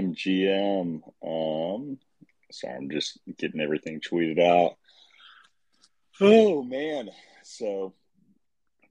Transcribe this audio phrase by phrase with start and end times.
[0.00, 1.74] GM, GM.
[1.76, 1.98] Um,
[2.50, 4.76] sorry, I'm just getting everything tweeted out.
[6.20, 7.10] Oh man,
[7.42, 7.94] so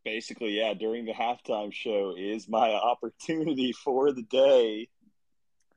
[0.03, 4.89] basically, yeah, during the halftime show is my opportunity for the day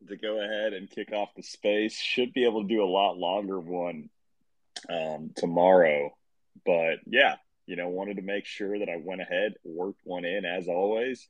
[0.08, 1.98] to go ahead and kick off the space.
[1.98, 4.08] Should be able to do a lot longer one
[4.88, 6.10] um, tomorrow,
[6.64, 10.44] but yeah, you know, wanted to make sure that I went ahead, worked one in
[10.44, 11.26] as always.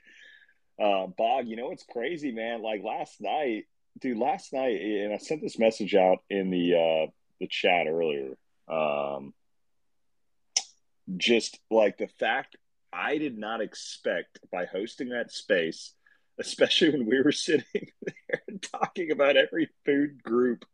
[0.81, 2.63] Uh, Bog, you know what's crazy, man?
[2.63, 3.67] Like last night,
[4.01, 8.37] dude, last night, and I sent this message out in the uh, the chat earlier.
[8.69, 9.35] Um,
[11.17, 12.57] just like the fact
[12.93, 15.95] I did not expect by hosting that space,
[16.39, 20.65] especially when we were sitting there talking about every food group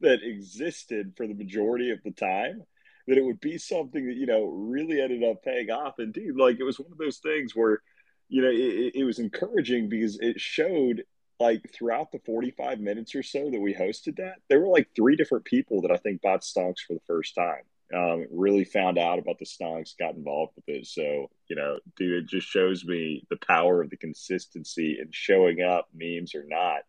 [0.00, 2.62] that existed for the majority of the time,
[3.06, 5.98] that it would be something that, you know, really ended up paying off.
[5.98, 7.82] Indeed, like it was one of those things where,
[8.28, 11.04] you know, it, it was encouraging because it showed
[11.42, 15.16] like throughout the 45 minutes or so that we hosted that, there were like three
[15.16, 17.62] different people that I think bought stonks for the first time
[17.94, 20.86] um, really found out about the stonks, got involved with it.
[20.86, 25.60] So, you know, dude, it just shows me the power of the consistency and showing
[25.62, 26.82] up, memes or not.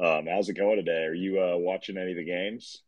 [0.00, 1.04] Um, how's it going today?
[1.04, 2.82] Are you uh, watching any of the games?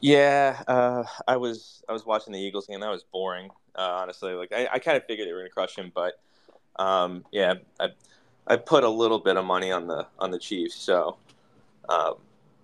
[0.00, 2.80] Yeah, uh, I was I was watching the Eagles game.
[2.80, 4.32] That was boring, uh, honestly.
[4.32, 6.14] Like I, I kind of figured they were going to crush him, but
[6.76, 7.90] um, yeah, I
[8.46, 11.16] I put a little bit of money on the on the Chiefs, so
[11.88, 12.14] um,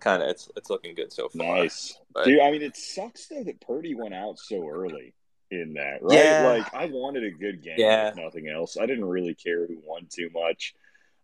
[0.01, 1.57] kind of it's it's looking good so far.
[1.59, 2.41] Nice, but, dude.
[2.41, 5.15] I mean, it sucks though that Purdy went out so early
[5.51, 6.19] in that, right?
[6.19, 6.59] Yeah.
[6.59, 8.09] Like I wanted a good game, yeah.
[8.09, 8.77] if nothing else.
[8.77, 10.75] I didn't really care who won too much.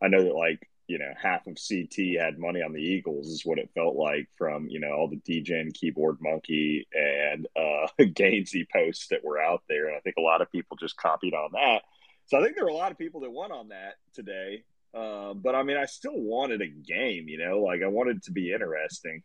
[0.03, 3.45] I know that like you know half of CT had money on the Eagles is
[3.45, 7.87] what it felt like from you know all the DJ and keyboard monkey and uh
[8.01, 11.35] Gainzy posts that were out there, and I think a lot of people just copied
[11.35, 11.83] on that.
[12.27, 14.65] So I think there were a lot of people that won on that today.
[14.95, 18.33] Uh, but I mean, I still wanted a game, you know, like I wanted to
[18.33, 19.23] be interesting.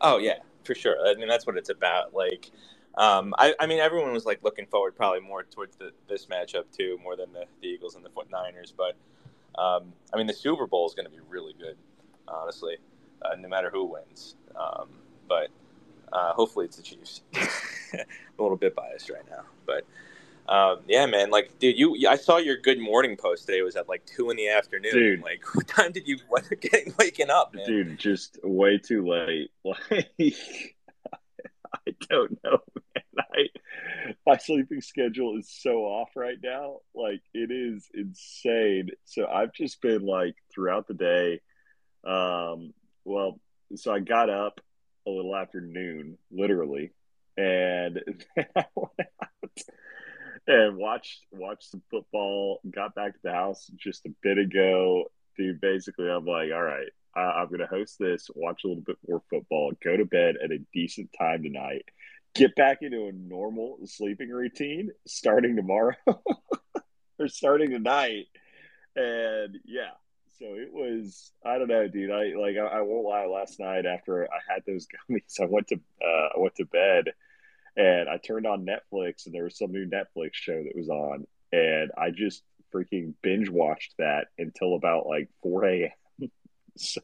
[0.00, 0.96] Oh yeah, for sure.
[1.06, 2.14] I mean, that's what it's about.
[2.14, 2.50] Like,
[2.96, 6.64] um, I, I, mean, everyone was like looking forward probably more towards the, this matchup
[6.76, 8.74] too, more than the, the Eagles and the Foot Niners.
[8.76, 8.96] But
[9.60, 11.76] um, I mean, the Super Bowl is going to be really good,
[12.26, 12.78] honestly,
[13.22, 14.34] uh, no matter who wins.
[14.56, 14.88] Um,
[15.28, 15.48] but
[16.12, 17.22] uh, hopefully, it's the Chiefs.
[17.92, 19.84] a little bit biased right now, but
[20.48, 21.30] um, yeah, man.
[21.30, 23.58] Like, dude, you I saw your good morning post today.
[23.58, 24.92] It was at like two in the afternoon.
[24.92, 26.18] Dude, like, what time did you
[26.60, 27.66] getting waking up, man?
[27.66, 29.50] Dude, just way too late.
[31.86, 33.04] Like, I don't know, man.
[33.18, 33.48] I
[34.26, 36.78] my sleeping schedule is so off right now.
[36.94, 38.90] Like, it is insane.
[39.04, 41.40] So I've just been like throughout the day.
[42.04, 42.72] Um,
[43.04, 43.38] well,
[43.76, 44.60] so I got up
[45.06, 46.92] a little after noon, literally,
[47.36, 48.00] and
[48.36, 49.62] then I went out
[50.48, 52.60] and watched watched some football.
[52.68, 55.04] Got back to the house just a bit ago.
[55.36, 59.22] Dude, basically, I'm like, all right, I'm to host this, watch a little bit more
[59.30, 61.84] football, go to bed at a decent time tonight,
[62.34, 65.94] get back into a normal sleeping routine starting tomorrow
[67.18, 68.26] or starting tonight.
[68.96, 69.92] And yeah,
[70.38, 72.10] so it was I don't know, dude.
[72.10, 73.26] I like I, I, won't lie.
[73.26, 77.12] Last night after I had those gummies, I went to uh, I went to bed
[77.78, 81.26] and I turned on Netflix and there was some new Netflix show that was on,
[81.52, 82.42] and I just
[82.74, 86.30] freaking binge watched that until about like 4 a.m.
[86.76, 87.00] so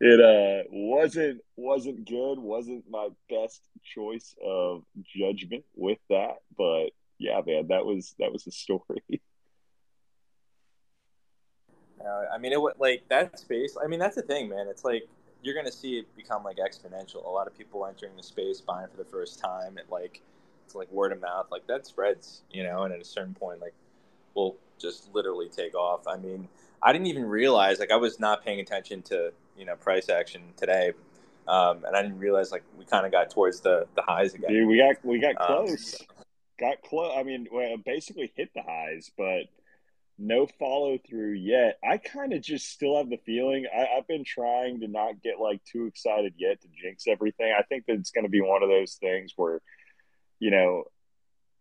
[0.00, 4.84] it uh wasn't wasn't good, wasn't my best choice of
[5.14, 9.02] judgment with that, but yeah, man, that was that was the story.
[12.04, 13.76] Uh, I mean, it was like that space.
[13.80, 14.66] I mean, that's the thing, man.
[14.68, 15.04] It's like
[15.42, 17.26] you're going to see it become like exponential.
[17.26, 20.22] A lot of people entering the space, buying for the first time, it like
[20.64, 22.84] it's like word of mouth, like that spreads, you know.
[22.84, 23.74] And at a certain point, like
[24.34, 26.06] will just literally take off.
[26.06, 26.48] I mean,
[26.82, 30.42] I didn't even realize like I was not paying attention to you know price action
[30.56, 30.92] today,
[31.48, 34.50] um, and I didn't realize like we kind of got towards the the highs again.
[34.50, 36.00] Dude, we got we got um, close.
[36.00, 36.24] Um,
[36.58, 37.12] got close.
[37.16, 39.44] I mean, well, basically hit the highs, but
[40.18, 41.78] no follow through yet.
[41.82, 45.40] I kind of just still have the feeling I, have been trying to not get
[45.40, 47.52] like too excited yet to jinx everything.
[47.56, 49.60] I think that it's going to be one of those things where,
[50.38, 50.84] you know,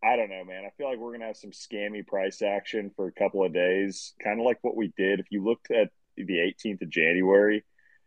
[0.04, 0.64] I don't know, man.
[0.66, 3.54] I feel like we're going to have some scammy price action for a couple of
[3.54, 5.20] days, kind of like what we did.
[5.20, 7.64] If you looked at the 18th of January,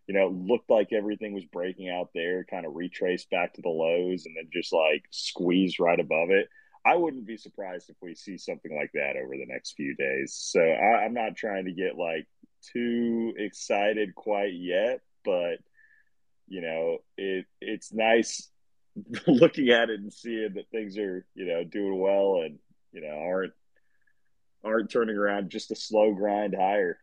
[0.06, 3.68] you know, looked like everything was breaking out there, kind of retraced back to the
[3.68, 6.48] lows and then just like squeezed right above it.
[6.86, 10.34] I wouldn't be surprised if we see something like that over the next few days.
[10.38, 12.26] So I, am not trying to get like
[12.72, 15.58] too excited quite yet, but
[16.46, 18.50] you know, it it's nice
[19.26, 22.58] looking at it and seeing that things are you know doing well and
[22.92, 23.54] you know aren't
[24.62, 26.98] aren't turning around, just a slow grind higher.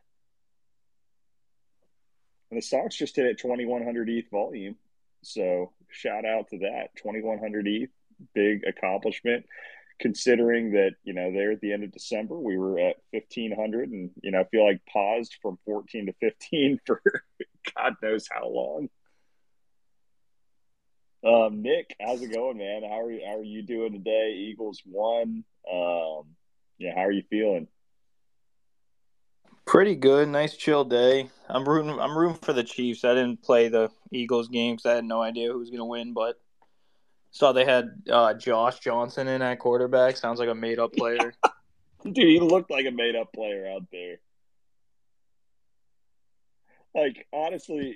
[2.50, 4.76] And the stock's just hit at 2100 ETH volume.
[5.24, 7.90] So shout out to that 2100 ETH,
[8.34, 9.46] big accomplishment.
[10.00, 14.10] Considering that you know there at the end of December we were at 1500, and
[14.24, 17.02] you know I feel like paused from 14 to 15 for
[17.76, 18.90] God knows how long.
[21.24, 22.82] Um, Nick, how's it going, man?
[22.82, 24.34] How are you, how are you doing today?
[24.38, 25.44] Eagles won.
[25.72, 26.24] Um,
[26.80, 27.68] yeah, how are you feeling?
[29.66, 30.28] Pretty good.
[30.28, 31.30] Nice chill day.
[31.48, 32.00] I'm rooting.
[32.00, 33.06] I'm rooting for the Chiefs.
[33.06, 35.86] I didn't play the Eagles game because I had no idea who was going to
[35.86, 36.14] win.
[36.14, 36.41] But
[37.32, 40.18] saw they had uh, Josh Johnson in at quarterback.
[40.18, 41.34] Sounds like a made up player.
[42.04, 44.18] Dude, he looked like a made up player out there.
[46.94, 47.96] Like honestly,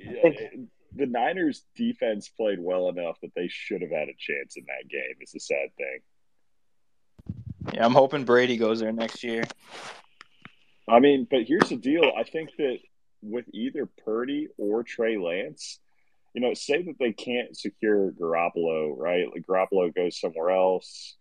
[0.96, 4.90] the Niners defense played well enough that they should have had a chance in that
[4.90, 5.16] game.
[5.20, 6.00] It's a sad thing.
[7.74, 9.44] Yeah, I'm hoping Brady goes there next year.
[10.88, 12.12] I mean, but here's the deal.
[12.16, 12.78] I think that
[13.22, 15.80] with either Purdy or Trey Lance,
[16.36, 19.26] you know, say that they can't secure Garoppolo, right?
[19.32, 21.16] Like Garoppolo goes somewhere else.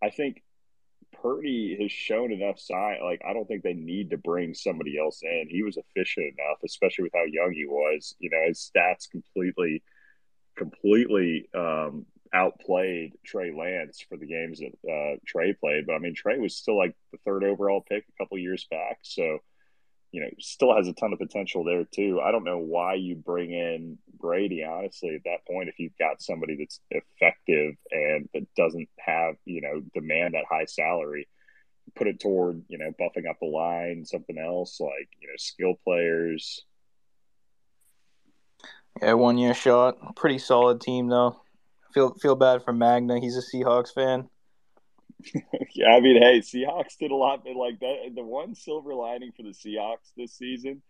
[0.00, 0.44] I think
[1.20, 2.98] Purdy has shown enough sign.
[3.02, 5.48] Like, I don't think they need to bring somebody else in.
[5.50, 8.14] He was efficient enough, especially with how young he was.
[8.20, 9.82] You know, his stats completely,
[10.56, 15.86] completely um, outplayed Trey Lance for the games that uh, Trey played.
[15.86, 18.98] But I mean, Trey was still like the third overall pick a couple years back.
[19.02, 19.40] So,
[20.14, 22.20] you know, still has a ton of potential there too.
[22.24, 26.22] I don't know why you bring in Brady, honestly, at that point, if you've got
[26.22, 31.26] somebody that's effective and that doesn't have, you know, demand that high salary,
[31.96, 35.74] put it toward, you know, buffing up the line, something else like, you know, skill
[35.82, 36.62] players.
[39.02, 40.14] Yeah, one year shot.
[40.14, 41.40] Pretty solid team though.
[41.92, 43.18] Feel feel bad for Magna.
[43.18, 44.28] He's a Seahawks fan.
[45.74, 48.12] yeah, I mean, hey, Seahawks did a lot, but like that.
[48.14, 50.82] The one silver lining for the Seahawks this season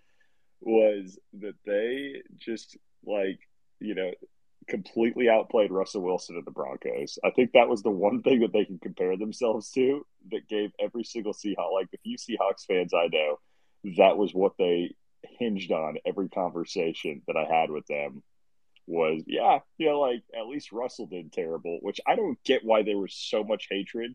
[0.60, 3.38] was that they just like
[3.81, 4.12] you know
[4.66, 7.19] completely outplayed Russell Wilson and the Broncos.
[7.25, 10.72] I think that was the one thing that they can compare themselves to that gave
[10.81, 13.38] every single Seahawk, like the few Seahawks fans I know,
[13.98, 14.94] that was what they
[15.38, 18.22] hinged on every conversation that I had with them
[18.86, 22.82] was, yeah, you know, like at least Russell did terrible, which I don't get why
[22.82, 24.14] there was so much hatred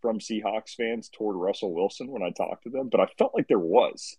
[0.00, 3.48] from Seahawks fans toward Russell Wilson when I talked to them, but I felt like
[3.48, 4.16] there was.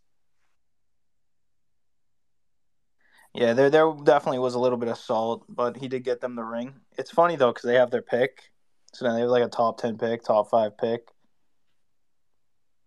[3.34, 6.36] Yeah, there there definitely was a little bit of salt, but he did get them
[6.36, 6.74] the ring.
[6.98, 8.52] It's funny though because they have their pick,
[8.94, 11.08] so now they have like a top ten pick, top five pick.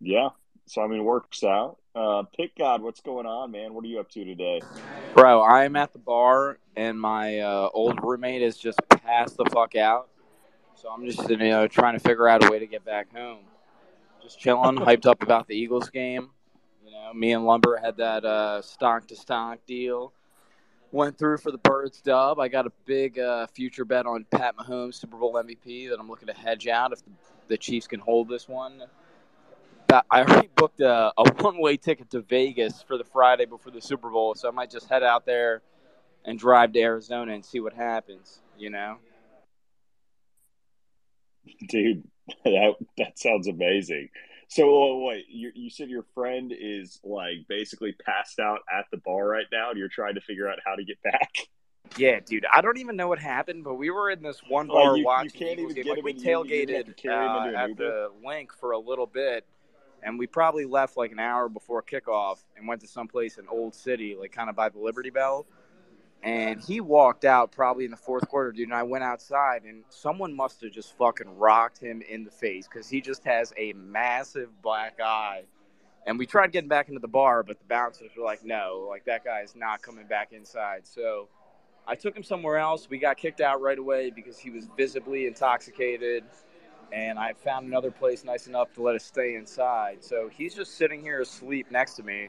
[0.00, 0.30] Yeah,
[0.66, 1.78] so I mean, it works out.
[1.94, 3.72] Uh, Pick God, what's going on, man?
[3.72, 4.60] What are you up to today,
[5.14, 5.42] bro?
[5.42, 10.08] I'm at the bar, and my uh, old roommate is just passed the fuck out.
[10.74, 13.40] So I'm just you know trying to figure out a way to get back home.
[14.22, 16.30] Just chilling, hyped up about the Eagles game.
[16.84, 20.12] You know, me and Lumber had that uh, stock to stock deal.
[20.92, 22.38] Went through for the Birds dub.
[22.38, 26.08] I got a big uh, future bet on Pat Mahomes Super Bowl MVP that I'm
[26.08, 27.10] looking to hedge out if the,
[27.48, 28.82] the Chiefs can hold this one.
[30.10, 33.80] I already booked a, a one way ticket to Vegas for the Friday before the
[33.80, 35.62] Super Bowl, so I might just head out there
[36.24, 38.40] and drive to Arizona and see what happens.
[38.58, 38.96] You know,
[41.68, 42.04] dude,
[42.44, 44.08] that that sounds amazing.
[44.48, 49.26] So wait, you, you said your friend is like basically passed out at the bar
[49.26, 51.30] right now, and you're trying to figure out how to get back.
[51.98, 54.92] Yeah, dude, I don't even know what happened, but we were in this one bar
[54.92, 55.30] like you, watching.
[55.34, 59.44] You can't even get like, we tailgated uh, at the Linc for a little bit,
[60.02, 63.74] and we probably left like an hour before kickoff and went to someplace in Old
[63.74, 65.46] City, like kind of by the Liberty Bell.
[66.24, 68.68] And he walked out probably in the fourth quarter, dude.
[68.68, 72.66] And I went outside, and someone must have just fucking rocked him in the face
[72.66, 75.42] because he just has a massive black eye.
[76.06, 79.04] And we tried getting back into the bar, but the bouncers were like, no, like
[79.04, 80.86] that guy is not coming back inside.
[80.86, 81.28] So
[81.86, 82.88] I took him somewhere else.
[82.88, 86.24] We got kicked out right away because he was visibly intoxicated
[86.92, 90.02] and I found another place nice enough to let us stay inside.
[90.04, 92.28] So he's just sitting here asleep next to me,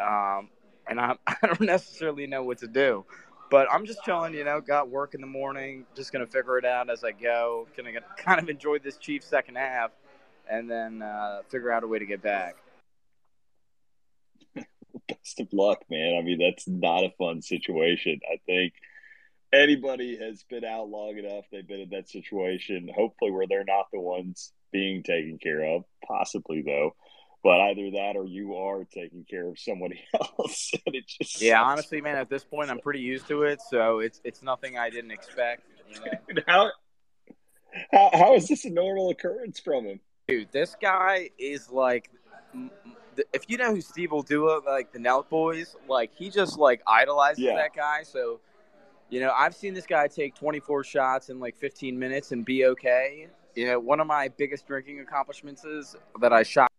[0.00, 0.50] um,
[0.88, 3.04] and I, I don't necessarily know what to do.
[3.50, 4.60] But I'm just chilling, you know.
[4.60, 5.84] Got work in the morning.
[5.94, 7.68] Just gonna figure it out as I go.
[7.76, 9.90] Gonna kind of enjoy this Chiefs second half,
[10.50, 12.56] and then uh, figure out a way to get back.
[15.08, 16.16] Best of luck, man.
[16.18, 18.20] I mean, that's not a fun situation.
[18.32, 18.72] I think
[19.54, 23.86] anybody has been out long enough, they've been in that situation, hopefully where they're not
[23.92, 26.94] the ones being taken care of, possibly though.
[27.44, 30.72] But either that or you are taking care of somebody else.
[30.86, 34.00] and it just Yeah, honestly, man, at this point I'm pretty used to it, so
[34.00, 35.62] it's it's nothing I didn't expect.
[35.88, 36.42] You know?
[36.48, 36.70] how,
[37.92, 40.00] how how is this a normal occurrence from him?
[40.26, 42.10] Dude, this guy is like
[43.32, 46.58] if you know who Steve will do it, like the Nelk boys, like he just
[46.58, 47.56] like idolizes yeah.
[47.56, 48.02] that guy.
[48.02, 48.40] So,
[49.10, 52.64] you know, I've seen this guy take 24 shots in like 15 minutes and be
[52.66, 53.28] okay.
[53.54, 56.70] You know, one of my biggest drinking accomplishments is that I shot.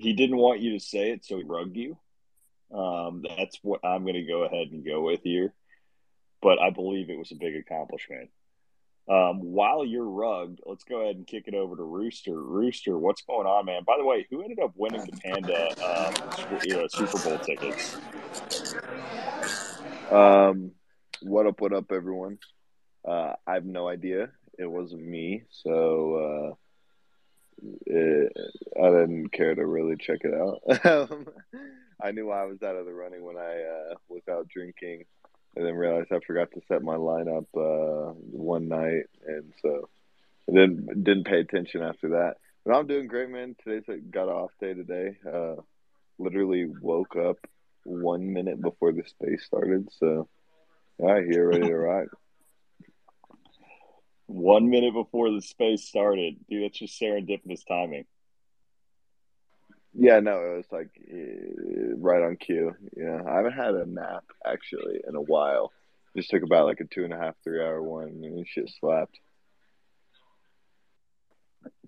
[0.00, 1.98] He didn't want you to say it, so he rugged you.
[2.74, 5.52] Um, that's what I'm going to go ahead and go with here.
[6.40, 8.30] But I believe it was a big accomplishment.
[9.10, 12.40] Um, while you're rugged, let's go ahead and kick it over to Rooster.
[12.40, 13.82] Rooster, what's going on, man?
[13.86, 17.98] By the way, who ended up winning the Panda um, you know, Super Bowl tickets?
[20.10, 20.70] Um,
[21.20, 22.38] what up, what up, everyone?
[23.06, 24.30] Uh, I have no idea.
[24.58, 26.54] It wasn't me, so uh,
[27.86, 28.32] it,
[28.76, 30.62] I didn't care to really check it out.
[32.02, 35.04] I knew I was out of the running when I uh, was out drinking
[35.56, 39.88] and then realized I forgot to set my lineup uh, one night, and so
[40.48, 42.36] I didn't didn't pay attention after that.
[42.64, 43.56] But I'm doing great, man.
[43.62, 45.16] Today's a got off day today.
[45.26, 45.56] Uh,
[46.18, 47.38] literally woke up
[47.84, 50.28] one minute before the space started, so
[51.00, 52.08] I here ready to rock.
[54.30, 56.62] One minute before the space started, dude.
[56.62, 58.04] That's just serendipitous timing.
[59.92, 62.72] Yeah, no, it was like eh, right on cue.
[62.96, 65.72] Yeah, I haven't had a nap actually in a while.
[66.16, 69.18] Just took about like a two and a half, three hour one, and shit slapped.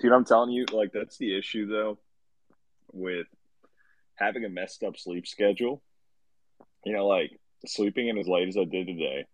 [0.01, 1.99] Dude, I'm telling you, like that's the issue though,
[2.93, 3.29] with
[4.17, 5.81] having a messed up sleep schedule.
[6.85, 9.27] You know, like sleeping in as late as I did today.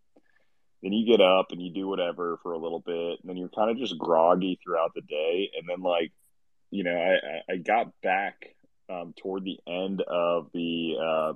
[0.82, 3.49] Then you get up and you do whatever for a little bit, and then you're
[3.49, 5.50] kind of just groggy throughout the day.
[5.58, 6.12] And then, like,
[6.70, 8.54] you know, I, I got back
[8.88, 11.32] um, toward the end of the uh,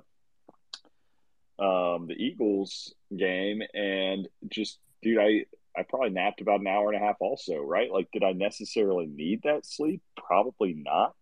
[1.62, 5.46] um, the Eagles game, and just dude, I
[5.76, 7.16] I probably napped about an hour and a half.
[7.20, 7.90] Also, right?
[7.90, 10.02] Like, did I necessarily need that sleep?
[10.16, 11.14] Probably not.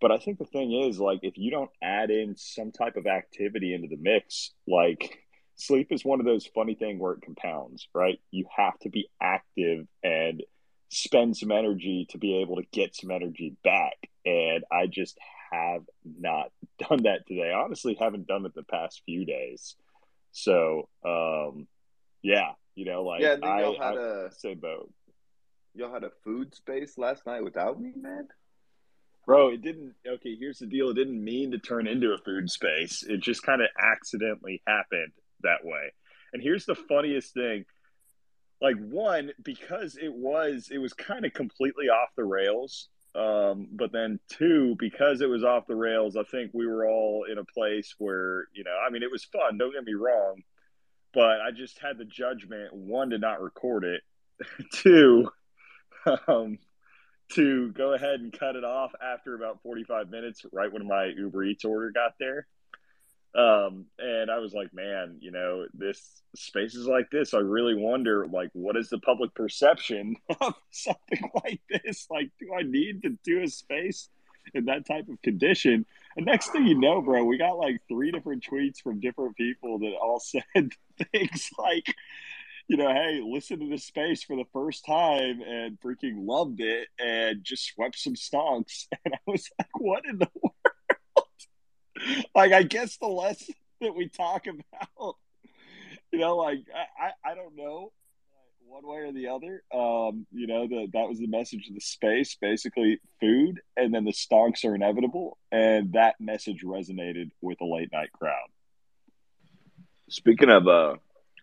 [0.00, 3.06] But I think the thing is, like, if you don't add in some type of
[3.06, 5.18] activity into the mix, like
[5.60, 8.20] sleep is one of those funny things where it compounds, right?
[8.30, 10.42] You have to be active and
[10.90, 13.96] spend some energy to be able to get some energy back.
[14.24, 15.18] And I just
[15.52, 16.50] have not
[16.88, 17.52] done that today.
[17.52, 19.76] Honestly, haven't done it the past few days.
[20.32, 21.66] So, um,
[22.22, 24.92] yeah, you know, like yeah, I, y'all had I, a say boat.
[25.74, 28.28] Y'all had a food space last night without me, man.
[29.26, 29.94] Bro, it didn't.
[30.06, 30.90] Okay, here's the deal.
[30.90, 33.02] It didn't mean to turn into a food space.
[33.02, 35.12] It just kind of accidentally happened
[35.42, 35.92] that way.
[36.32, 37.64] And here's the funniest thing
[38.60, 43.90] like one because it was it was kind of completely off the rails um, but
[43.92, 47.44] then two because it was off the rails i think we were all in a
[47.44, 50.42] place where you know i mean it was fun don't get me wrong
[51.12, 54.02] but i just had the judgment one to not record it
[54.72, 55.28] two
[56.28, 56.58] um,
[57.32, 61.44] to go ahead and cut it off after about 45 minutes right when my uber
[61.44, 62.46] eats order got there
[63.34, 68.26] um, and I was like, man, you know, this spaces like this, I really wonder,
[68.26, 72.08] like, what is the public perception of something like this?
[72.10, 74.08] Like, do I need to do a space
[74.52, 75.86] in that type of condition?
[76.16, 79.78] And next thing you know, bro, we got like three different tweets from different people
[79.78, 80.20] that all
[80.54, 80.72] said
[81.12, 81.94] things like,
[82.66, 86.88] you know, hey, listen to this space for the first time and freaking loved it
[86.98, 88.86] and just swept some stonks.
[89.04, 90.28] And I was like, what in the?
[92.34, 95.16] like I guess the less that we talk about,
[96.12, 96.60] you know, like
[96.98, 97.92] I, I don't know
[98.70, 99.62] one way or the other.
[99.74, 104.04] Um, you know, the, that was the message of the space, basically food, and then
[104.04, 108.48] the stonks are inevitable, and that message resonated with a late night crowd.
[110.08, 110.94] Speaking of uh,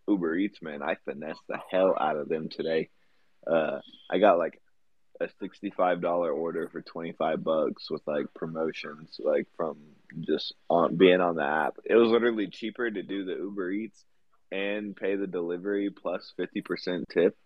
[0.07, 2.89] Uber Eats, man, I finessed the hell out of them today.
[3.45, 4.61] Uh, I got like
[5.19, 9.77] a sixty-five dollar order for twenty-five bucks with like promotions, like from
[10.19, 11.75] just on being on the app.
[11.85, 14.03] It was literally cheaper to do the Uber Eats
[14.51, 17.37] and pay the delivery plus 50% tip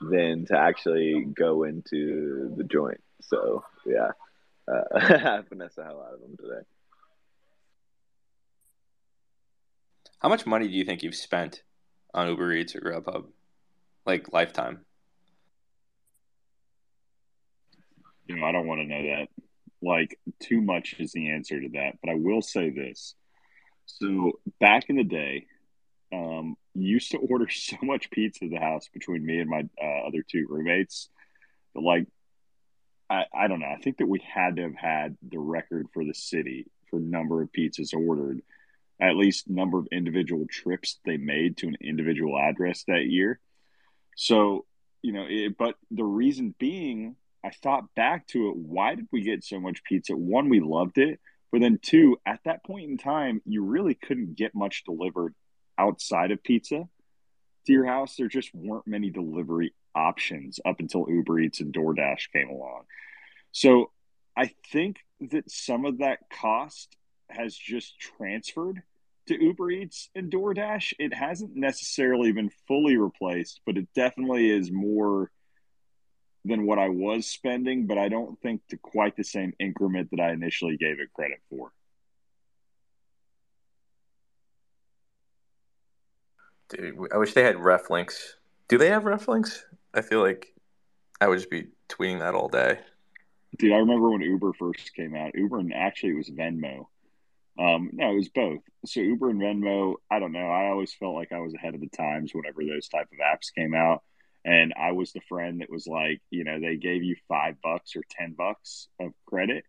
[0.00, 3.00] than to actually go into the joint.
[3.22, 4.10] So, yeah,
[4.68, 6.62] uh, I finesse the hell out of them today.
[10.18, 11.62] How much money do you think you've spent
[12.12, 13.26] on Uber Eats or Grubhub?
[14.06, 14.84] Like lifetime?
[18.26, 19.28] You know, I don't want to know that
[19.84, 21.98] like too much is the answer to that.
[22.02, 23.14] But I will say this.
[23.86, 25.46] So back in the day,
[26.12, 30.06] um, used to order so much pizza at the house between me and my uh,
[30.06, 31.08] other two roommates
[31.74, 32.06] that like
[33.10, 33.66] I, I don't know.
[33.66, 37.42] I think that we had to have had the record for the city for number
[37.42, 38.40] of pizzas ordered,
[39.00, 43.40] at least number of individual trips they made to an individual address that year.
[44.16, 44.64] So,
[45.02, 48.56] you know, it, but the reason being I thought back to it.
[48.56, 50.16] Why did we get so much pizza?
[50.16, 51.20] One, we loved it.
[51.52, 55.34] But then, two, at that point in time, you really couldn't get much delivered
[55.78, 56.88] outside of pizza
[57.66, 58.16] to your house.
[58.16, 62.84] There just weren't many delivery options up until Uber Eats and DoorDash came along.
[63.52, 63.92] So
[64.36, 66.96] I think that some of that cost
[67.28, 68.82] has just transferred
[69.26, 70.94] to Uber Eats and DoorDash.
[70.98, 75.30] It hasn't necessarily been fully replaced, but it definitely is more
[76.44, 80.20] than what I was spending, but I don't think to quite the same increment that
[80.20, 81.72] I initially gave it credit for.
[86.68, 88.36] Dude, I wish they had ref links.
[88.68, 89.64] Do they have ref links?
[89.94, 90.52] I feel like
[91.20, 92.78] I would just be tweeting that all day.
[93.58, 95.34] Dude, I remember when Uber first came out.
[95.34, 96.86] Uber and actually it was Venmo.
[97.56, 98.60] Um, no, it was both.
[98.84, 100.48] So Uber and Venmo, I don't know.
[100.48, 103.54] I always felt like I was ahead of the times whenever those type of apps
[103.54, 104.02] came out.
[104.44, 107.96] And I was the friend that was like, you know, they gave you five bucks
[107.96, 109.64] or ten bucks of credit.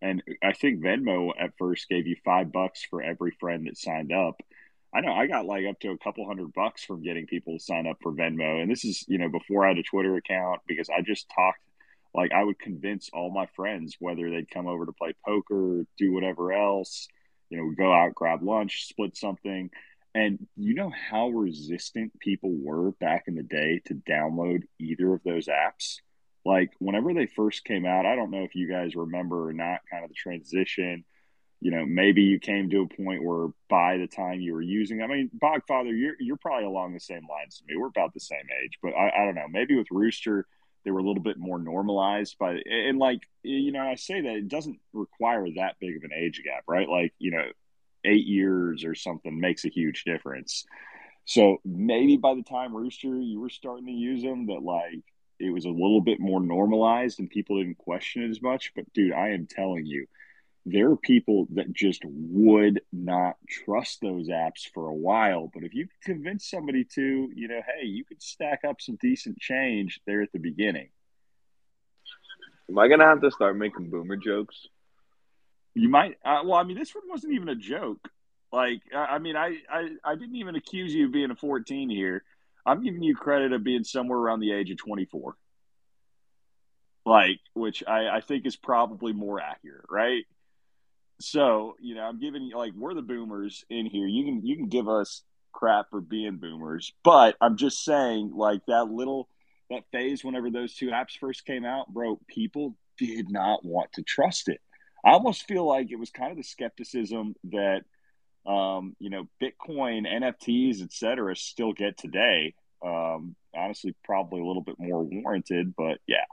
[0.00, 4.12] And I think Venmo at first gave you five bucks for every friend that signed
[4.12, 4.40] up.
[4.94, 7.64] I know I got like up to a couple hundred bucks from getting people to
[7.64, 8.60] sign up for Venmo.
[8.60, 11.60] And this is, you know, before I had a Twitter account because I just talked
[12.14, 16.12] like I would convince all my friends whether they'd come over to play poker, do
[16.12, 17.08] whatever else,
[17.48, 19.70] you know, go out, grab lunch, split something.
[20.14, 25.22] And you know how resistant people were back in the day to download either of
[25.24, 25.96] those apps?
[26.44, 29.80] Like whenever they first came out, I don't know if you guys remember or not
[29.90, 31.04] kind of the transition.
[31.60, 35.00] You know, maybe you came to a point where by the time you were using,
[35.00, 37.76] I mean, Bogfather, you're you're probably along the same lines as me.
[37.76, 39.46] We're about the same age, but I, I don't know.
[39.48, 40.46] Maybe with Rooster,
[40.84, 44.34] they were a little bit more normalized by and like you know i say that
[44.34, 47.44] it doesn't require that big of an age gap right like you know
[48.04, 50.64] eight years or something makes a huge difference
[51.24, 55.02] so maybe by the time rooster you were starting to use them that like
[55.38, 58.90] it was a little bit more normalized and people didn't question it as much but
[58.92, 60.06] dude i am telling you
[60.64, 65.50] there are people that just would not trust those apps for a while.
[65.52, 69.38] But if you convince somebody to, you know, hey, you could stack up some decent
[69.38, 70.88] change there at the beginning.
[72.70, 74.68] Am I gonna have to start making boomer jokes?
[75.74, 76.18] You might.
[76.24, 78.08] Uh, well, I mean, this one wasn't even a joke.
[78.52, 82.22] Like, I mean, I, I, I didn't even accuse you of being a 14 here.
[82.66, 85.34] I'm giving you credit of being somewhere around the age of 24.
[87.06, 90.24] Like, which I, I think is probably more accurate, right?
[91.18, 94.06] So, you know, I'm giving you like we're the boomers in here.
[94.06, 98.62] You can you can give us crap for being boomers, but I'm just saying like
[98.66, 99.28] that little
[99.70, 104.02] that phase whenever those two apps first came out, bro, people did not want to
[104.02, 104.60] trust it.
[105.04, 107.82] I almost feel like it was kind of the skepticism that
[108.44, 112.54] um, you know, Bitcoin, NFTs, etc., still get today.
[112.84, 116.24] Um, honestly, probably a little bit more warranted, but yeah,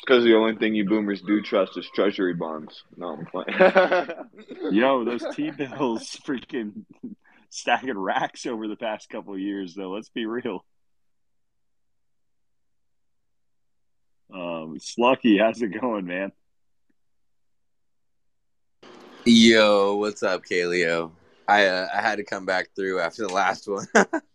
[0.00, 2.84] because the only thing you boomers do trust is treasury bonds.
[2.96, 4.08] No, I'm playing.
[4.72, 6.84] Yo, those T bills freaking
[7.50, 9.90] stacking racks over the past couple years, though.
[9.90, 10.64] Let's be real.
[14.32, 16.32] Um, Slucky, how's it going, man?
[19.24, 21.10] Yo, what's up, Kaleo?
[21.48, 23.86] I uh, I had to come back through after the last one.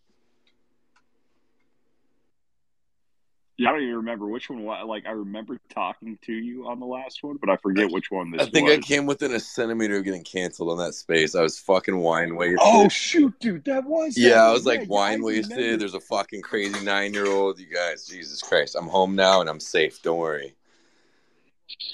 [3.58, 4.66] Yeah, I don't even remember which one.
[4.66, 8.32] Like, I remember talking to you on the last one, but I forget which one
[8.32, 8.42] this.
[8.42, 8.80] I think was.
[8.80, 11.36] I came within a centimeter of getting canceled on that space.
[11.36, 12.60] I was fucking wine wasted.
[12.62, 14.18] Oh shoot, dude, that was.
[14.18, 15.80] Yeah, I was like wine wasted.
[15.80, 17.58] There's a fucking crazy nine year old.
[17.58, 20.02] You guys, Jesus Christ, I'm home now and I'm safe.
[20.02, 20.54] Don't worry.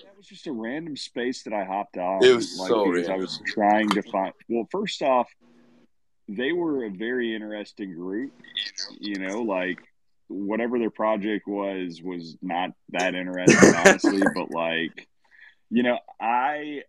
[0.04, 2.24] That was just a random space that I hopped on.
[2.24, 3.12] It was like, so random.
[3.12, 4.34] I was trying to find.
[4.50, 5.30] Well, first off,
[6.28, 8.34] they were a very interesting group.
[9.00, 9.78] You know, like
[10.32, 15.08] whatever their project was was not that interesting honestly but like
[15.70, 16.82] you know i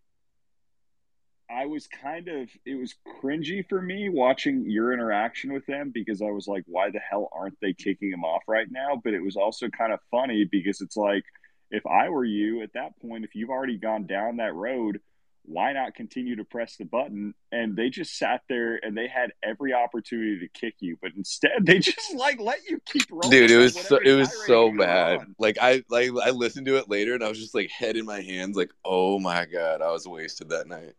[1.50, 6.22] i was kind of it was cringy for me watching your interaction with them because
[6.22, 9.00] i was like why the hell aren't they kicking him off right now?
[9.02, 11.24] But it was also kind of funny because it's like
[11.70, 15.00] if i were you at that point if you've already gone down that road
[15.44, 17.34] why not continue to press the button?
[17.50, 21.52] And they just sat there and they had every opportunity to kick you, but instead
[21.60, 23.30] they just like let you keep rolling.
[23.30, 25.18] Dude, it was so it was so bad.
[25.18, 25.34] On.
[25.38, 28.04] Like I like I listened to it later and I was just like head in
[28.04, 30.94] my hands, like, oh my god, I was wasted that night.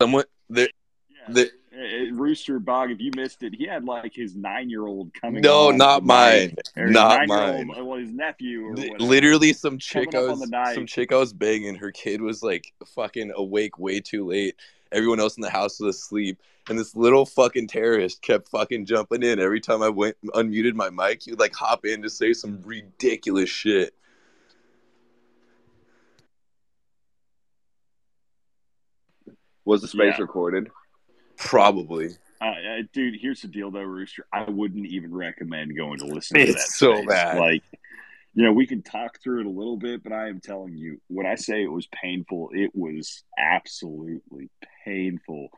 [0.00, 0.68] Someone there
[1.10, 1.34] yeah.
[1.34, 5.14] the Eh, Rooster Bog, if you missed it, he had like his nine year old
[5.14, 5.40] coming.
[5.40, 6.56] No, not mine.
[6.76, 7.70] Not mine.
[7.70, 8.74] Uh, well, his nephew.
[8.98, 11.76] Literally, some chick I was some chick I was banging.
[11.76, 14.56] Her kid was like fucking awake way too late,
[14.92, 19.22] Everyone else in the house was asleep, and this little fucking terrorist kept fucking jumping
[19.22, 21.22] in every time I went unmuted my mic.
[21.22, 23.94] He would like hop in to say some ridiculous shit.
[29.64, 30.22] Was the space yeah.
[30.22, 30.70] recorded?
[31.40, 32.10] Probably.
[32.40, 32.54] Uh,
[32.92, 34.26] dude, here's the deal though, Rooster.
[34.32, 36.72] I wouldn't even recommend going to listen to it's that.
[36.72, 37.06] so space.
[37.06, 37.38] bad.
[37.38, 37.62] Like,
[38.34, 41.00] you know, we can talk through it a little bit, but I am telling you,
[41.08, 44.50] when I say it was painful, it was absolutely
[44.84, 45.48] painful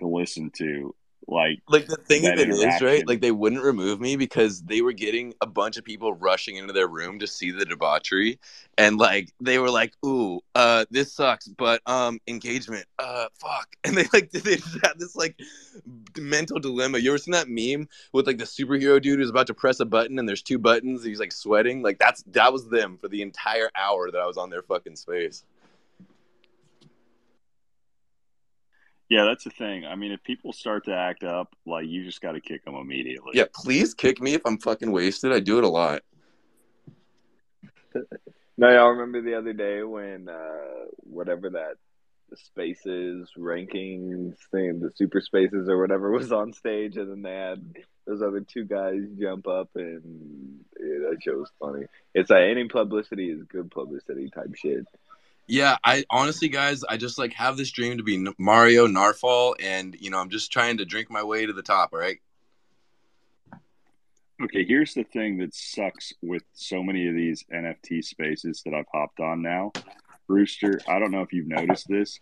[0.00, 0.94] to listen to
[1.28, 4.80] like like the thing of it is right like they wouldn't remove me because they
[4.80, 8.38] were getting a bunch of people rushing into their room to see the debauchery
[8.78, 13.96] and like they were like ooh uh this sucks but um engagement uh fuck and
[13.96, 15.38] they like they just had this like
[16.18, 19.54] mental dilemma you ever seen that meme with like the superhero dude who's about to
[19.54, 22.98] press a button and there's two buttons he's like sweating like that's that was them
[22.98, 25.44] for the entire hour that i was on their fucking space
[29.08, 29.86] Yeah, that's the thing.
[29.86, 32.74] I mean, if people start to act up, like you just got to kick them
[32.74, 33.30] immediately.
[33.34, 35.30] Yeah, please kick me if I'm fucking wasted.
[35.30, 36.02] I do it a lot.
[38.56, 41.76] no, y'all remember the other day when uh, whatever that
[42.34, 47.74] spaces rankings thing, the super spaces or whatever was on stage, and then they had
[48.06, 51.86] those other two guys jump up, and yeah, that show was funny.
[52.14, 54.86] It's like any publicity is good publicity type shit.
[55.48, 59.96] Yeah, I honestly, guys, I just like have this dream to be Mario Nawfal, and
[60.00, 61.90] you know, I'm just trying to drink my way to the top.
[61.92, 62.18] All right.
[64.42, 68.86] Okay, here's the thing that sucks with so many of these NFT spaces that I've
[68.92, 69.72] hopped on now.
[70.28, 72.20] Rooster, I don't know if you've noticed this.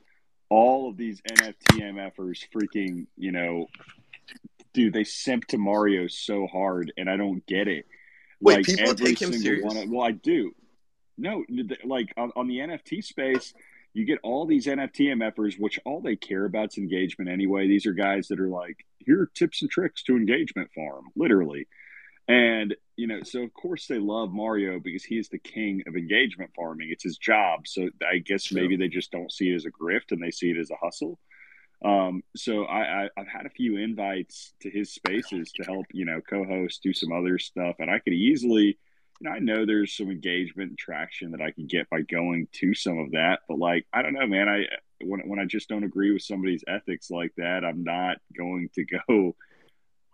[0.48, 3.66] All of these NFT MFers freaking, you know,
[4.74, 7.86] dude, they simp to Mario so hard, and I don't get it.
[8.40, 9.64] Wait, like, people take him serious?
[9.64, 10.52] One, well, I do.
[11.18, 11.44] No,
[11.84, 13.54] like on, on the NFT space,
[13.92, 17.66] you get all these NFT MFers, which all they care about is engagement anyway.
[17.66, 21.66] These are guys that are like, here are tips and tricks to engagement farm, literally.
[22.26, 25.94] And, you know, so of course they love Mario because he is the king of
[25.94, 26.88] engagement farming.
[26.90, 27.66] It's his job.
[27.66, 28.60] So I guess sure.
[28.60, 30.76] maybe they just don't see it as a grift and they see it as a
[30.76, 31.18] hustle.
[31.84, 36.06] Um, so I, I, have had a few invites to his spaces to help, you
[36.06, 37.76] know, co host, do some other stuff.
[37.78, 38.78] And I could easily
[39.20, 42.48] you know, I know there's some engagement and traction that I can get by going
[42.52, 44.48] to some of that, but like, I don't know, man.
[44.48, 44.64] I
[45.00, 48.84] when when I just don't agree with somebody's ethics like that, I'm not going to
[49.08, 49.36] go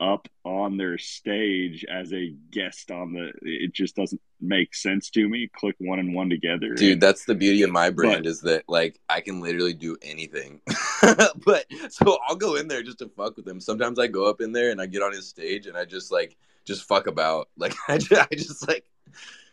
[0.00, 3.32] up on their stage as a guest on the.
[3.42, 5.48] It just doesn't make sense to me.
[5.54, 6.92] Click one and one together, dude.
[6.94, 9.96] And, that's the beauty of my brand but, is that like I can literally do
[10.02, 10.60] anything.
[11.44, 13.60] but so I'll go in there just to fuck with him.
[13.60, 16.10] Sometimes I go up in there and I get on his stage and I just
[16.10, 17.48] like just fuck about.
[17.56, 18.84] Like I just, I just like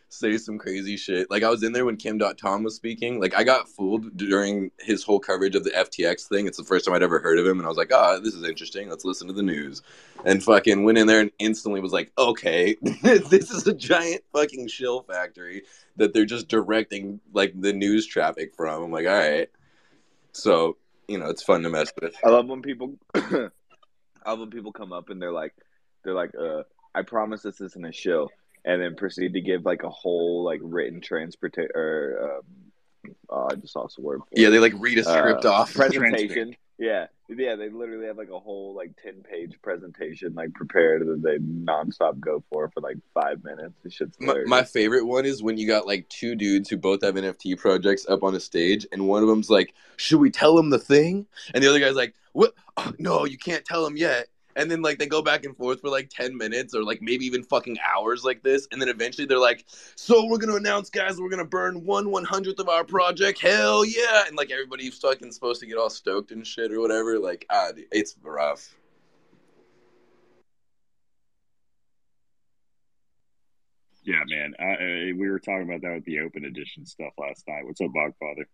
[0.09, 1.29] say some crazy shit.
[1.29, 3.19] Like I was in there when Kim Dotcom was speaking.
[3.19, 6.47] Like I got fooled during his whole coverage of the FTX thing.
[6.47, 8.19] It's the first time I'd ever heard of him, and I was like, ah, oh,
[8.19, 8.89] this is interesting.
[8.89, 9.81] Let's listen to the news.
[10.25, 14.67] And fucking went in there and instantly was like, okay, this is a giant fucking
[14.67, 15.63] shill factory
[15.97, 18.83] that they're just directing like the news traffic from.
[18.83, 19.49] I'm like, all right.
[20.31, 22.15] So you know, it's fun to mess with.
[22.23, 22.95] I love when people.
[23.15, 25.53] I love when people come up and they're like,
[26.03, 28.29] they're like, uh I promise this isn't a show,
[28.67, 32.41] and then proceed to give like a whole like written transportation or
[33.05, 34.21] um, oh, I just lost the word.
[34.33, 36.55] yeah, they like read a script uh, off presentation.
[36.77, 41.23] Yeah, yeah, they literally have like a whole like ten page presentation like prepared that
[41.23, 43.73] they nonstop go for for like five minutes.
[43.83, 47.01] This shit's my, my, favorite one is when you got like two dudes who both
[47.03, 50.55] have NFT projects up on a stage, and one of them's like, "Should we tell
[50.55, 52.53] them the thing?" And the other guy's like, "What?
[52.75, 54.27] Oh, no, you can't tell them yet."
[54.57, 57.25] And then like they go back and forth for like 10 minutes or like maybe
[57.25, 59.63] even fucking hours like this and then eventually they're like
[59.95, 63.39] so we're gonna announce guys we're gonna burn one one hundredth of our project?
[63.39, 64.23] Hell yeah!
[64.27, 67.19] And like everybody's fucking supposed to get all stoked and shit or whatever.
[67.19, 68.75] Like ah, it's rough.
[74.03, 74.53] Yeah man.
[74.59, 77.65] I, I, we were talking about that with the open edition stuff last night.
[77.65, 78.45] What's up bogfather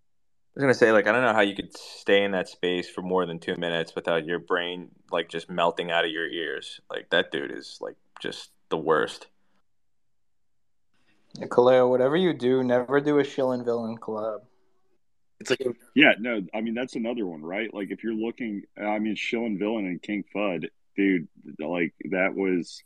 [0.55, 3.01] was gonna say, like, I don't know how you could stay in that space for
[3.01, 6.79] more than two minutes without your brain like just melting out of your ears.
[6.89, 9.27] Like that dude is like just the worst.
[11.39, 14.41] Yeah, Kaleo, whatever you do, never do a Shillin villain collab.
[15.39, 17.73] It's like yeah, no, I mean that's another one, right?
[17.73, 21.27] Like if you're looking, I mean Shillin villain and King Fud, dude,
[21.59, 22.83] like that was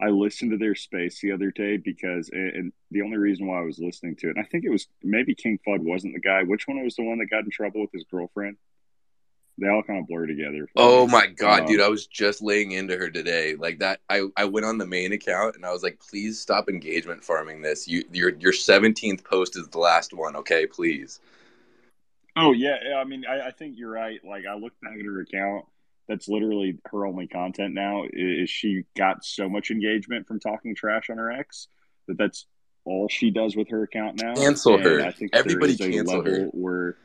[0.00, 3.64] I listened to their space the other day because, and the only reason why I
[3.64, 6.44] was listening to it, I think it was maybe King Fud wasn't the guy.
[6.44, 8.56] Which one was the one that got in trouble with his girlfriend?
[9.60, 10.68] They all kind of blur together.
[10.76, 11.12] Oh me.
[11.12, 11.80] my god, um, dude!
[11.80, 13.56] I was just laying into her today.
[13.56, 16.68] Like that, I I went on the main account and I was like, please stop
[16.68, 17.88] engagement farming this.
[17.88, 20.36] You your your seventeenth post is the last one.
[20.36, 21.18] Okay, please.
[22.36, 24.20] Oh yeah, I mean, I, I think you're right.
[24.24, 25.64] Like I looked back at her account.
[26.08, 28.04] That's literally her only content now.
[28.10, 31.68] Is she got so much engagement from talking trash on her ex
[32.06, 32.46] that that's
[32.84, 34.34] all she does with her account now.
[34.34, 35.00] Cancel and her.
[35.02, 36.46] I think everybody cancel her.
[36.52, 36.96] Where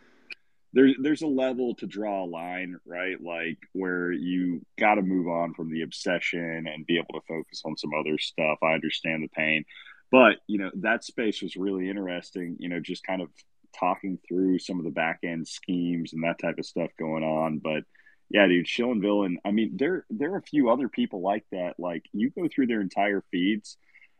[0.74, 3.22] there's there's a level to draw a line, right?
[3.22, 7.62] Like where you got to move on from the obsession and be able to focus
[7.66, 8.58] on some other stuff.
[8.64, 9.66] I understand the pain,
[10.12, 12.56] but you know that space was really interesting.
[12.60, 13.30] You know, just kind of
[13.78, 17.60] talking through some of the back end schemes and that type of stuff going on.
[17.60, 17.84] But
[18.30, 19.40] yeah, dude, Shill and Villain.
[19.46, 21.76] I mean, there there are a few other people like that.
[21.78, 23.78] Like you go through their entire feeds.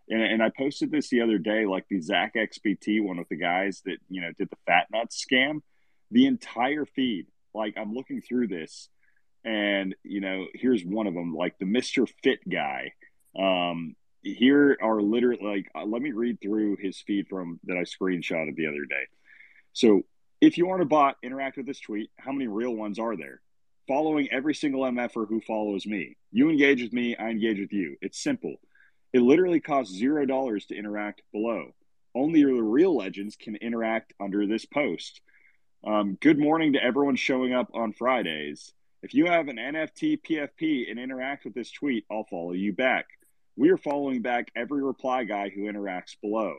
[0.10, 3.82] And, and I posted this the other day, like the ZachXBT one with the guys
[3.86, 5.62] that you know did the fat nuts scam
[6.14, 7.28] the entire feed.
[7.54, 8.90] Like I'm looking through this,
[9.44, 12.94] and you know, here's one of them, like the Mister Fit guy.
[13.38, 17.82] Um, here are literally like, uh, let me read through his feed from that I
[17.82, 19.08] screenshotted the other day.
[19.74, 20.04] So,
[20.40, 22.10] if you aren't a bot, interact with this tweet.
[22.18, 23.42] How many real ones are there?
[23.88, 26.16] Following every single MFer who follows me.
[26.32, 27.98] You engage with me, I engage with you.
[28.02, 28.56] It's simple.
[29.12, 31.72] It literally costs zero dollars to interact below.
[32.16, 35.20] Only the real legends can interact under this post.
[35.86, 38.72] Um, good morning to everyone showing up on Fridays.
[39.02, 43.06] If you have an NFT PFP and interact with this tweet, I'll follow you back.
[43.58, 46.56] We are following back every reply guy who interacts below.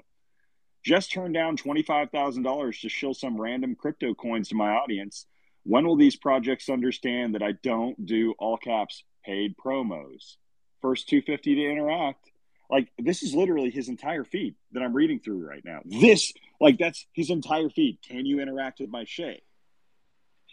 [0.85, 5.25] Just turned down $25,000 to show some random crypto coins to my audience.
[5.65, 10.37] When will these projects understand that I don't do all caps paid promos?
[10.83, 12.31] First 250 to interact.
[12.71, 15.81] Like this is literally his entire feed that I'm reading through right now.
[15.85, 17.99] This, like, that's his entire feed.
[18.07, 19.43] Can you interact with my Shay?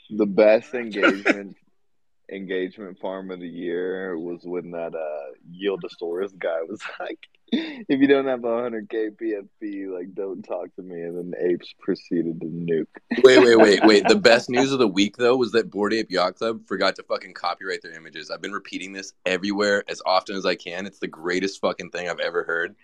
[0.10, 1.56] The best engagement
[2.32, 7.20] engagement farm of the year was when that uh Yieldosaurus guy was like,
[7.54, 11.02] if you don't have a 100k PFP, like don't talk to me.
[11.02, 13.22] And then apes proceeded to nuke.
[13.24, 14.08] Wait, wait, wait, wait.
[14.08, 17.04] The best news of the week though was that Bored Ape Yacht Club forgot to
[17.04, 18.32] fucking copyright their images.
[18.32, 20.86] I've been repeating this everywhere as often as I can.
[20.86, 22.76] It's the greatest fucking thing I've ever heard.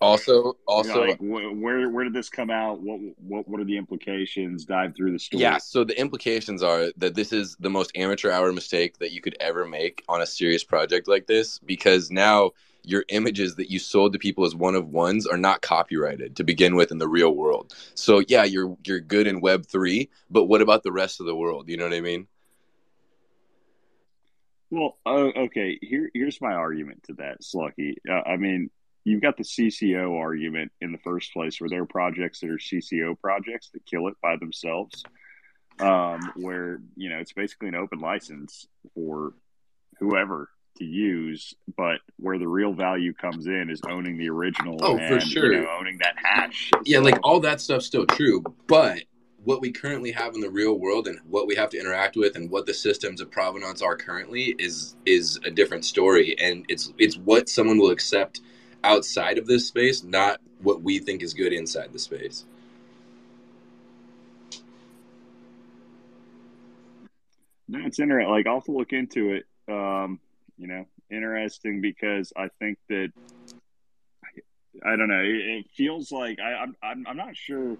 [0.00, 2.80] Also, also, like, where where did this come out?
[2.80, 4.64] What what what are the implications?
[4.64, 5.42] Dive through the story.
[5.42, 9.20] Yeah, so the implications are that this is the most amateur hour mistake that you
[9.20, 13.78] could ever make on a serious project like this because now your images that you
[13.78, 17.08] sold to people as one of ones are not copyrighted to begin with in the
[17.08, 17.74] real world.
[17.94, 21.36] So yeah, you're you're good in Web three, but what about the rest of the
[21.36, 21.68] world?
[21.68, 22.26] You know what I mean?
[24.70, 25.78] Well, uh, okay.
[25.82, 27.96] Here, here's my argument to that, Slucky.
[28.08, 28.70] Uh, I mean,
[29.04, 32.58] you've got the CC0 argument in the first place, where there are projects that are
[32.58, 35.04] CC0 projects that kill it by themselves,
[35.80, 39.34] um, where you know it's basically an open license for
[39.98, 44.78] whoever to use, but where the real value comes in is owning the original.
[44.80, 46.70] Oh, and, for sure, you know, owning that hash.
[46.84, 49.02] Yeah, so, like all that stuff's still true, but
[49.44, 52.36] what we currently have in the real world and what we have to interact with
[52.36, 56.92] and what the systems of provenance are currently is is a different story and it's
[56.98, 58.42] it's what someone will accept
[58.82, 62.44] outside of this space, not what we think is good inside the space.
[67.68, 68.30] No, it's interesting.
[68.30, 69.46] Like I'll look into it.
[69.68, 70.18] Um,
[70.58, 73.12] you know, interesting because I think that
[74.84, 75.22] I don't know.
[75.22, 77.76] It, feels like I, I'm, I'm I'm not sure.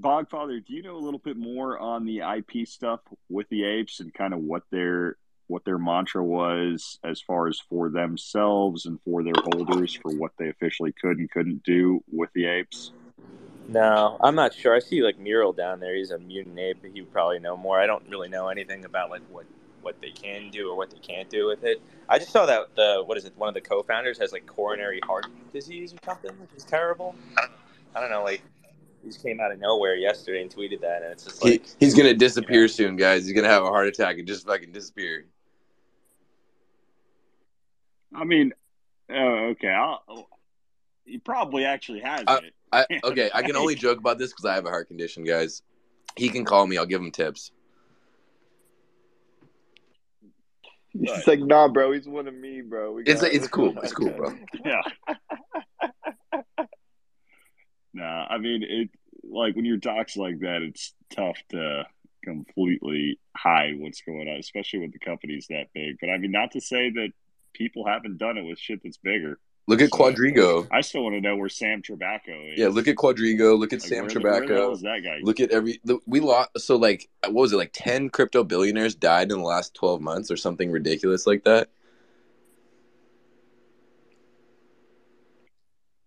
[0.00, 4.00] Bogfather, do you know a little bit more on the IP stuff with the apes
[4.00, 5.16] and kind of what they're
[5.50, 10.30] what their mantra was as far as for themselves and for their holders for what
[10.38, 12.92] they officially could and couldn't do with the apes?
[13.68, 14.74] No, I'm not sure.
[14.74, 15.94] I see like Mural down there.
[15.94, 16.84] He's a mutant ape.
[16.92, 17.80] He would probably know more.
[17.80, 19.46] I don't really know anything about like what
[19.82, 21.80] what they can do or what they can't do with it.
[22.08, 23.32] I just saw that the what is it?
[23.36, 27.14] One of the co-founders has like coronary heart disease or something, which is terrible.
[27.94, 28.24] I don't know.
[28.24, 28.42] Like
[29.02, 31.86] he just came out of nowhere yesterday and tweeted that, and it's just like he,
[31.86, 33.24] he's gonna disappear you know, soon, guys.
[33.24, 35.26] He's gonna have a heart attack and just fucking disappear.
[38.14, 38.52] I mean,
[39.10, 40.28] uh, okay, I'll,
[41.04, 42.54] he probably actually has I, it.
[42.72, 45.62] I, okay, I can only joke about this because I have a heart condition, guys.
[46.16, 46.76] He can call me.
[46.76, 47.52] I'll give him tips.
[50.92, 51.92] He's like, nah, bro.
[51.92, 52.98] He's one of me, bro.
[52.98, 53.78] it's it's cool.
[53.80, 54.36] It's cool, bro.
[54.64, 54.82] yeah.
[57.94, 58.90] nah, I mean it.
[59.22, 61.86] Like when you're talks like that, it's tough to
[62.24, 65.96] completely hide what's going on, especially with the companies that big.
[66.00, 67.12] But I mean, not to say that
[67.52, 69.38] people haven't done it with shit that's bigger.
[69.66, 70.66] Look at so, Quadriga.
[70.72, 72.58] I still want to know where Sam Trabucco is.
[72.58, 73.56] Yeah, look at Quadriga.
[73.56, 74.06] Look at like, Sam.
[74.06, 75.18] Where the that guy?
[75.22, 75.80] Look at every.
[76.06, 76.50] We lost.
[76.58, 77.56] So like, what was it?
[77.56, 81.68] Like ten crypto billionaires died in the last twelve months, or something ridiculous like that.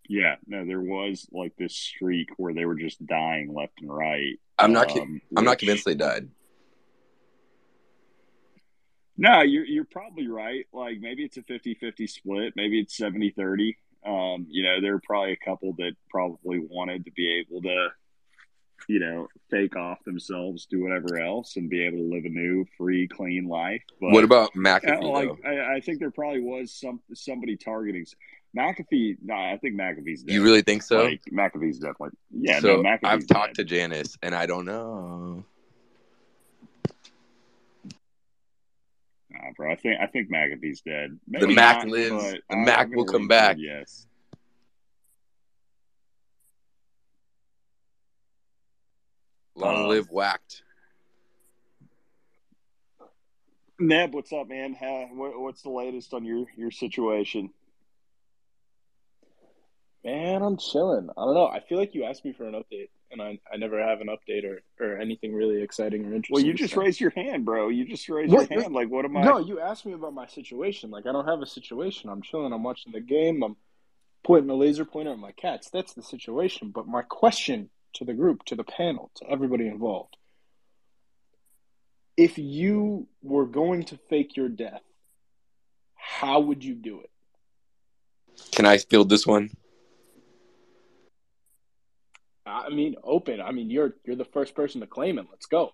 [0.09, 4.39] Yeah, no, there was like this streak where they were just dying left and right.
[4.59, 4.91] I'm not.
[4.91, 6.27] Um, I'm not convinced they died.
[9.17, 10.65] No, you're you're probably right.
[10.73, 13.75] Like maybe it's a 50-50 split, maybe it's 70-30.
[14.05, 17.89] Um, you know, there are probably a couple that probably wanted to be able to,
[18.89, 22.65] you know, fake off themselves, do whatever else, and be able to live a new,
[22.77, 23.81] free, clean life.
[24.01, 24.95] But, what about McAfee?
[24.95, 28.05] You know, like, I, I, think there probably was some somebody targeting
[28.57, 29.17] McAfee.
[29.23, 30.23] No, I think McAfee's.
[30.23, 30.33] Dead.
[30.33, 31.03] You really think so?
[31.03, 32.17] Like, McAfee's definitely.
[32.31, 32.59] Yeah.
[32.59, 35.45] So no, McAfee's I've talked to Janice, and I don't know.
[39.33, 39.71] Nah, bro.
[39.71, 41.19] I think I think McAfee's dead.
[41.27, 42.35] Maybe the Mac not, lives.
[42.49, 43.57] The Mac will come back.
[43.59, 44.07] yes.
[49.55, 50.63] Long um, live whacked.
[53.79, 54.73] Neb, what's up, man?
[54.73, 57.49] How, what, what's the latest on your your situation?
[60.03, 61.09] Man, I'm chilling.
[61.17, 61.47] I don't know.
[61.47, 64.07] I feel like you asked me for an update, and I, I never have an
[64.07, 66.33] update or, or anything really exciting or interesting.
[66.33, 67.69] Well, you just raised your hand, bro.
[67.69, 68.51] You just raised what?
[68.51, 68.73] your hand.
[68.73, 69.23] Like, what am I?
[69.23, 70.91] No, you asked me about my situation.
[70.91, 72.09] Like, I don't have a situation.
[72.09, 72.51] I'm chilling.
[72.51, 73.41] I'm watching the game.
[73.43, 73.55] I'm
[74.23, 75.69] pointing a laser pointer at my cats.
[75.69, 76.71] That's the situation.
[76.73, 80.17] But my question to the group, to the panel, to everybody involved
[82.17, 84.81] if you were going to fake your death,
[85.95, 87.09] how would you do it?
[88.51, 89.51] Can I field this one?
[92.45, 93.41] I mean, open.
[93.41, 95.27] I mean, you're you're the first person to claim it.
[95.31, 95.73] Let's go.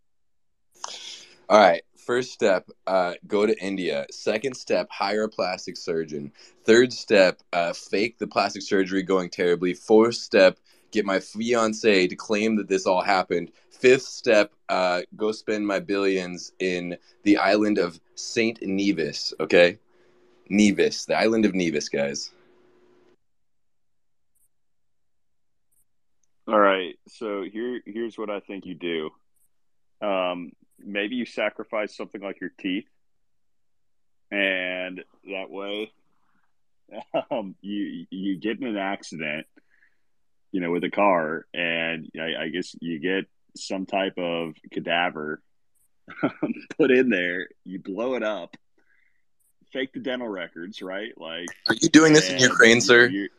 [1.50, 1.82] All right.
[1.98, 4.08] First step, uh, go to India.
[4.10, 6.32] Second step, hire a plastic surgeon.
[6.64, 9.76] Third step, uh, fake the plastic surgery going terribly.
[9.76, 10.58] Fourth step,
[10.92, 13.52] get my fiance to claim that this all happened.
[13.70, 19.34] Fifth step, uh, go spend my billions in the island of Saint Nevis.
[19.40, 19.78] Okay,
[20.50, 22.32] Nevis, the island of Nevis, guys.
[26.50, 26.98] All right.
[27.08, 29.12] So here here's what I think you do.
[30.02, 32.88] Um, maybe you sacrifice something like your teeth,
[34.32, 35.92] and that way,
[37.32, 39.46] um, you you get in an accident,
[40.52, 45.44] you know, with a car, and I, I guess you get some type of cadaver
[46.80, 47.50] put in there.
[47.64, 48.58] You blow it up,
[49.72, 51.12] fake the dental records, right?
[51.16, 53.06] Like, are you doing this in Ukraine, sir?
[53.06, 53.30] You,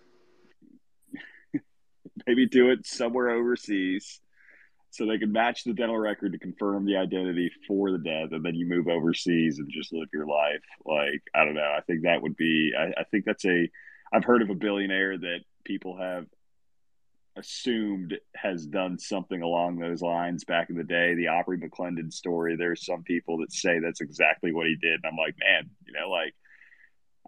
[2.27, 4.21] maybe do it somewhere overseas
[4.91, 8.45] so they can match the dental record to confirm the identity for the death and
[8.45, 10.63] then you move overseas and just live your life.
[10.85, 11.75] Like i don't know.
[11.77, 13.71] I think that would be I, I, think that's a
[14.13, 16.27] i've heard of a billionaire that people have
[17.37, 21.15] assumed has done something along those lines back in the day.
[21.15, 25.13] The aubrey mcclendon story there's some people that say that's exactly what he did and
[25.13, 26.35] i'm like man you know like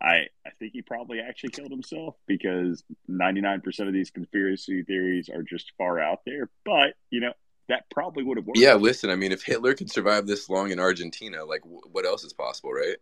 [0.01, 5.43] I, I think he probably actually killed himself because 99% of these conspiracy theories are
[5.43, 6.51] just far out there.
[6.65, 7.33] But, you know,
[7.69, 8.59] that probably would have worked.
[8.59, 12.25] Yeah, listen, I mean, if Hitler could survive this long in Argentina, like, what else
[12.25, 12.97] is possible, right?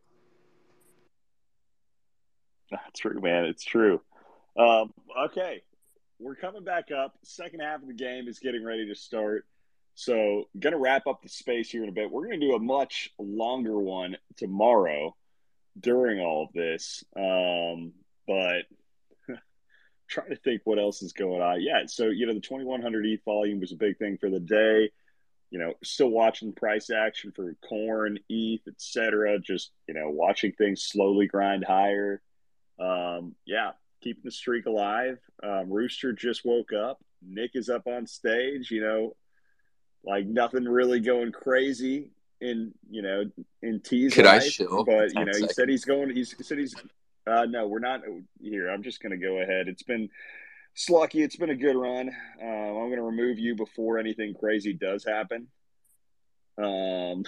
[2.71, 3.45] That's true, man.
[3.47, 4.01] It's true.
[4.57, 4.93] Um,
[5.27, 5.63] okay.
[6.19, 7.15] We're coming back up.
[7.25, 9.47] Second half of the game is getting ready to start.
[9.95, 12.11] So, going to wrap up the space here in a bit.
[12.11, 15.17] We're going to do a much longer one tomorrow
[15.79, 17.05] during all of this.
[17.17, 17.93] Um,
[18.27, 18.65] but
[20.09, 21.63] trying to think what else is going on.
[21.63, 24.91] Yeah, so you know the 2100 ETH volume was a big thing for the day.
[25.51, 29.39] You know, still watching price action for corn, ETH, etc.
[29.41, 32.23] Just you know, watching things slowly grind higher.
[32.79, 35.19] Um, yeah, keeping the streak alive.
[35.43, 36.99] Um, Rooster just woke up.
[37.23, 38.71] Nick is up on stage.
[38.71, 39.17] You know,
[40.05, 43.25] like nothing really going crazy in you know
[43.63, 44.85] in T's Could life, I chill?
[44.85, 46.15] But you know, he said he's going.
[46.15, 46.75] He's he said he's.
[47.27, 48.01] Uh, no, we're not
[48.41, 48.69] here.
[48.69, 49.69] I'm just going to go ahead.
[49.69, 50.09] It's been
[50.77, 51.23] Slucky.
[51.23, 52.09] It's been a good run.
[52.43, 55.49] Um, I'm going to remove you before anything crazy does happen.
[56.57, 57.25] Um,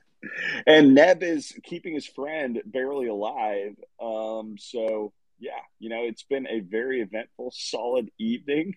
[0.66, 3.76] and Neb is keeping his friend barely alive.
[4.00, 8.74] Um, so yeah, you know, it's been a very eventful, solid evening.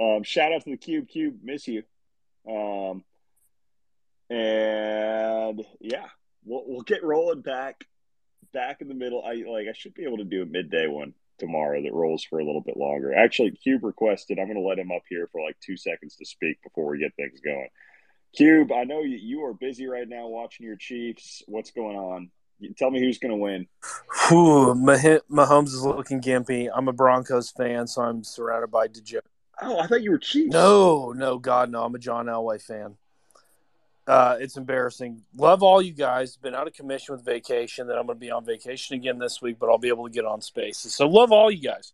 [0.00, 1.08] Um, shout out to the Cube.
[1.08, 1.82] Cube, miss you.
[2.48, 3.04] Um,
[4.30, 6.06] and yeah,
[6.44, 7.84] we'll we'll get rolling back
[8.52, 9.22] back in the middle.
[9.24, 12.38] I like I should be able to do a midday one tomorrow that rolls for
[12.38, 13.12] a little bit longer.
[13.14, 14.38] Actually, Cube requested.
[14.38, 16.98] I'm going to let him up here for like two seconds to speak before we
[16.98, 17.68] get things going.
[18.36, 21.42] Cube, I know you, you are busy right now watching your Chiefs.
[21.46, 22.30] What's going on?
[22.76, 23.66] Tell me who's going to win.
[24.28, 26.68] Whew, Mahomes is looking gimpy.
[26.72, 29.24] I'm a Broncos fan, so I'm surrounded by degenerate.
[29.62, 30.52] Oh, I thought you were Chiefs.
[30.52, 31.82] No, no, God, no.
[31.82, 32.96] I'm a John Elway fan.
[34.10, 35.22] Uh, it's embarrassing.
[35.36, 36.36] Love all you guys.
[36.36, 37.86] Been out of commission with vacation.
[37.86, 40.12] That I'm going to be on vacation again this week, but I'll be able to
[40.12, 40.92] get on spaces.
[40.92, 41.92] So love all you guys.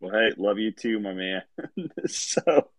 [0.00, 1.42] Well, hey, love you too, my man.
[2.06, 2.70] so,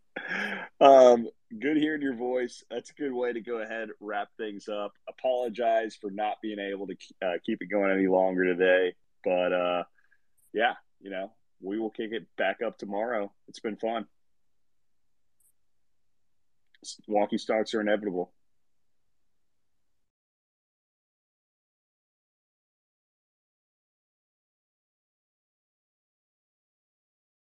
[0.81, 2.65] um, good hearing your voice.
[2.69, 4.91] That's a good way to go ahead wrap things up.
[5.07, 6.95] Apologize for not being able to
[7.25, 8.93] uh, keep it going any longer today,
[9.23, 9.83] but uh,
[10.51, 11.31] yeah, you know,
[11.61, 13.31] we will kick it back up tomorrow.
[13.47, 14.05] It's been fun.
[17.09, 18.33] Wonky Stonks are inevitable.